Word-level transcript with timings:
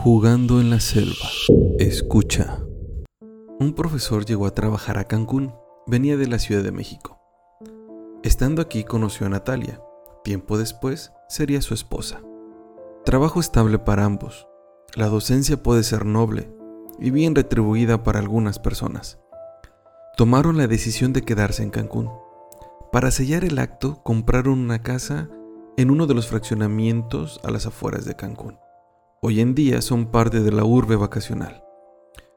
Jugando 0.00 0.60
en 0.60 0.70
la 0.70 0.78
selva. 0.78 1.28
Escucha. 1.80 2.60
Un 3.58 3.74
profesor 3.74 4.24
llegó 4.24 4.46
a 4.46 4.54
trabajar 4.54 4.96
a 4.96 5.08
Cancún. 5.08 5.52
Venía 5.88 6.16
de 6.16 6.28
la 6.28 6.38
Ciudad 6.38 6.62
de 6.62 6.70
México. 6.70 7.20
Estando 8.22 8.62
aquí 8.62 8.84
conoció 8.84 9.26
a 9.26 9.28
Natalia. 9.28 9.82
Tiempo 10.22 10.56
después 10.56 11.10
sería 11.28 11.60
su 11.62 11.74
esposa. 11.74 12.22
Trabajo 13.04 13.40
estable 13.40 13.80
para 13.80 14.04
ambos. 14.04 14.46
La 14.94 15.08
docencia 15.08 15.64
puede 15.64 15.82
ser 15.82 16.06
noble 16.06 16.48
y 17.00 17.10
bien 17.10 17.34
retribuida 17.34 18.04
para 18.04 18.20
algunas 18.20 18.60
personas. 18.60 19.18
Tomaron 20.16 20.56
la 20.58 20.68
decisión 20.68 21.12
de 21.12 21.22
quedarse 21.22 21.64
en 21.64 21.70
Cancún. 21.70 22.08
Para 22.92 23.10
sellar 23.10 23.44
el 23.44 23.58
acto, 23.58 24.00
compraron 24.04 24.60
una 24.60 24.80
casa 24.80 25.28
en 25.76 25.90
uno 25.90 26.06
de 26.06 26.14
los 26.14 26.28
fraccionamientos 26.28 27.40
a 27.42 27.50
las 27.50 27.66
afueras 27.66 28.04
de 28.04 28.14
Cancún. 28.14 28.58
Hoy 29.20 29.40
en 29.40 29.56
día 29.56 29.82
son 29.82 30.12
parte 30.12 30.42
de 30.42 30.52
la 30.52 30.64
urbe 30.64 30.94
vacacional. 30.94 31.64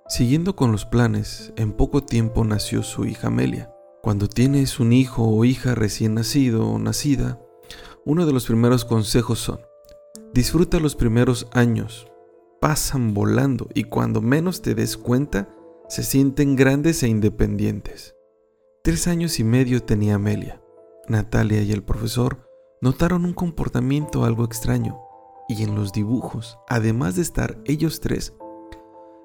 Siguiendo 0.07 0.55
con 0.55 0.71
los 0.71 0.87
planes, 0.87 1.53
en 1.55 1.73
poco 1.73 2.03
tiempo 2.03 2.43
nació 2.43 2.81
su 2.81 3.05
hija 3.05 3.27
Amelia. 3.27 3.71
Cuando 4.01 4.27
tienes 4.27 4.79
un 4.79 4.91
hijo 4.91 5.23
o 5.23 5.45
hija 5.45 5.75
recién 5.75 6.15
nacido 6.15 6.67
o 6.67 6.79
nacida, 6.79 7.39
uno 8.03 8.25
de 8.25 8.33
los 8.33 8.47
primeros 8.47 8.83
consejos 8.83 9.37
son, 9.37 9.59
disfruta 10.33 10.79
los 10.79 10.95
primeros 10.95 11.47
años, 11.51 12.07
pasan 12.59 13.13
volando 13.13 13.69
y 13.75 13.83
cuando 13.83 14.19
menos 14.19 14.63
te 14.63 14.73
des 14.73 14.97
cuenta, 14.97 15.49
se 15.87 16.01
sienten 16.01 16.55
grandes 16.55 17.03
e 17.03 17.07
independientes. 17.07 18.15
Tres 18.83 19.07
años 19.07 19.39
y 19.39 19.43
medio 19.43 19.83
tenía 19.83 20.15
Amelia. 20.15 20.63
Natalia 21.07 21.61
y 21.61 21.73
el 21.73 21.83
profesor 21.83 22.49
notaron 22.81 23.23
un 23.23 23.33
comportamiento 23.33 24.25
algo 24.25 24.45
extraño 24.45 25.10
y 25.47 25.63
en 25.63 25.75
los 25.75 25.91
dibujos, 25.91 26.57
además 26.67 27.15
de 27.15 27.21
estar 27.21 27.61
ellos 27.65 27.99
tres, 27.99 28.33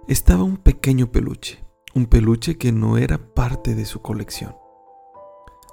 estaba 0.09 0.45
un 0.45 0.57
pequeño 0.57 1.11
peluche, 1.11 1.65
un 1.95 2.07
peluche 2.07 2.57
que 2.59 2.73
no 2.73 2.99
era 2.99 3.19
parte 3.35 3.75
de 3.75 3.85
su 3.85 4.03
colección. 4.03 4.57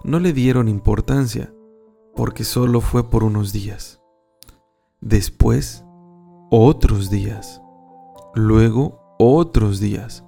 No 0.03 0.19
le 0.19 0.33
dieron 0.33 0.67
importancia, 0.67 1.53
porque 2.15 2.43
solo 2.43 2.81
fue 2.81 3.09
por 3.09 3.23
unos 3.23 3.53
días. 3.53 4.01
Después, 5.01 5.83
otros 6.49 7.09
días. 7.09 7.61
Luego, 8.35 9.15
otros 9.19 9.79
días. 9.79 10.23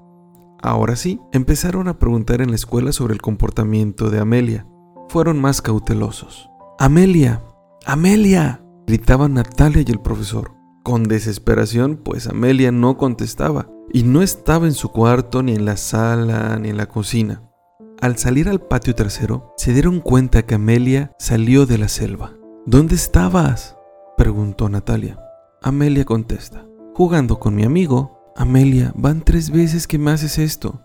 Ahora 0.61 0.95
sí, 0.95 1.21
empezaron 1.31 1.87
a 1.87 1.99
preguntar 1.99 2.41
en 2.41 2.49
la 2.49 2.55
escuela 2.55 2.91
sobre 2.91 3.13
el 3.13 3.21
comportamiento 3.21 4.09
de 4.09 4.19
Amelia. 4.19 4.67
Fueron 5.09 5.39
más 5.39 5.61
cautelosos. 5.61 6.49
Amelia, 6.79 7.43
Amelia, 7.85 8.64
gritaban 8.87 9.33
Natalia 9.33 9.83
y 9.85 9.91
el 9.91 9.99
profesor. 9.99 10.51
Con 10.83 11.03
desesperación, 11.03 11.97
pues 11.97 12.27
Amelia 12.27 12.71
no 12.71 12.97
contestaba 12.97 13.67
y 13.91 14.03
no 14.03 14.21
estaba 14.21 14.67
en 14.67 14.73
su 14.73 14.89
cuarto, 14.89 15.41
ni 15.41 15.53
en 15.53 15.65
la 15.65 15.77
sala, 15.77 16.57
ni 16.59 16.69
en 16.69 16.77
la 16.77 16.87
cocina. 16.87 17.41
Al 18.01 18.17
salir 18.17 18.49
al 18.49 18.61
patio 18.61 18.93
trasero, 18.93 19.53
se 19.57 19.73
dieron 19.73 19.99
cuenta 19.99 20.43
que 20.43 20.55
Amelia 20.55 21.11
salió 21.17 21.65
de 21.65 21.77
la 21.77 21.87
selva. 21.87 22.33
¿Dónde 22.65 22.95
estabas? 22.95 23.77
preguntó 24.17 24.69
Natalia. 24.69 25.19
Amelia 25.61 26.05
contesta, 26.05 26.65
jugando 26.93 27.39
con 27.39 27.55
mi 27.55 27.63
amigo. 27.63 28.33
Amelia, 28.35 28.91
van 28.95 29.21
tres 29.21 29.49
veces 29.49 29.87
que 29.87 29.97
me 29.97 30.11
haces 30.11 30.37
esto. 30.37 30.83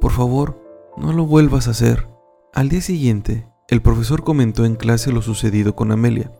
Por 0.00 0.12
favor, 0.12 0.62
no 0.96 1.12
lo 1.12 1.26
vuelvas 1.26 1.68
a 1.68 1.72
hacer. 1.72 2.08
Al 2.54 2.68
día 2.68 2.80
siguiente, 2.80 3.48
el 3.68 3.82
profesor 3.82 4.24
comentó 4.24 4.64
en 4.64 4.76
clase 4.76 5.12
lo 5.12 5.20
sucedido 5.20 5.74
con 5.74 5.90
Amelia. 5.90 6.32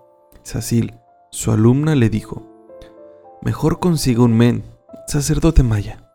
Sacil, 0.42 0.94
su 1.32 1.50
alumna, 1.50 1.94
le 1.94 2.10
dijo, 2.10 2.42
mejor 3.40 3.80
consiga 3.80 4.22
un 4.22 4.36
men, 4.36 4.64
sacerdote 5.06 5.62
maya, 5.62 6.12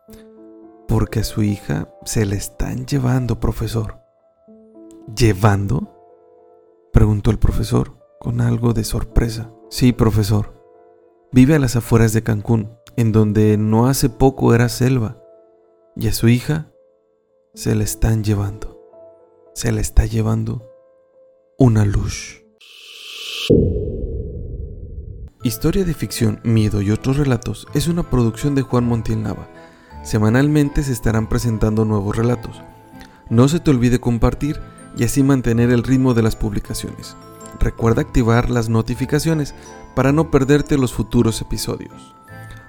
porque 0.86 1.20
a 1.20 1.24
su 1.24 1.42
hija 1.42 1.92
se 2.04 2.24
le 2.24 2.36
están 2.36 2.86
llevando, 2.86 3.40
profesor. 3.40 3.98
¿Llevando? 5.14 5.92
preguntó 6.92 7.32
el 7.32 7.38
profesor 7.38 7.98
con 8.20 8.40
algo 8.40 8.72
de 8.74 8.84
sorpresa. 8.84 9.50
Sí, 9.70 9.92
profesor. 9.92 10.54
Vive 11.32 11.56
a 11.56 11.58
las 11.58 11.74
afueras 11.74 12.12
de 12.12 12.22
Cancún, 12.22 12.70
en 12.96 13.10
donde 13.10 13.56
no 13.58 13.88
hace 13.88 14.08
poco 14.08 14.54
era 14.54 14.68
selva, 14.68 15.20
y 15.96 16.06
a 16.06 16.12
su 16.12 16.28
hija 16.28 16.70
se 17.54 17.74
le 17.74 17.82
están 17.82 18.22
llevando. 18.22 18.78
Se 19.52 19.72
le 19.72 19.80
está 19.80 20.06
llevando 20.06 20.70
una 21.58 21.84
luz. 21.84 22.44
Historia 25.44 25.84
de 25.84 25.94
ficción, 25.94 26.40
miedo 26.42 26.82
y 26.82 26.90
otros 26.90 27.16
relatos 27.16 27.68
es 27.72 27.86
una 27.86 28.02
producción 28.02 28.56
de 28.56 28.62
Juan 28.62 28.84
Montiel 28.84 29.22
Nava. 29.22 29.46
Semanalmente 30.02 30.82
se 30.82 30.92
estarán 30.92 31.28
presentando 31.28 31.84
nuevos 31.84 32.16
relatos. 32.16 32.60
No 33.30 33.46
se 33.46 33.60
te 33.60 33.70
olvide 33.70 34.00
compartir 34.00 34.60
y 34.96 35.04
así 35.04 35.22
mantener 35.22 35.70
el 35.70 35.84
ritmo 35.84 36.12
de 36.12 36.22
las 36.22 36.34
publicaciones. 36.34 37.16
Recuerda 37.60 38.02
activar 38.02 38.50
las 38.50 38.68
notificaciones 38.68 39.54
para 39.94 40.10
no 40.10 40.32
perderte 40.32 40.76
los 40.76 40.92
futuros 40.92 41.40
episodios. 41.40 42.16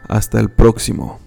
Hasta 0.07 0.39
el 0.39 0.51
próximo. 0.51 1.19